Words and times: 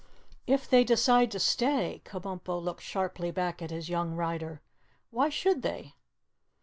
"If 0.47 0.67
they 0.67 0.83
decide 0.83 1.29
to 1.29 1.37
stay?" 1.39 2.01
Kabumpo 2.03 2.59
looked 2.59 2.81
sharply 2.81 3.29
back 3.29 3.61
at 3.61 3.69
his 3.69 3.87
young 3.87 4.15
rider. 4.15 4.59
"Why 5.11 5.29
should 5.29 5.61
they?" 5.61 5.93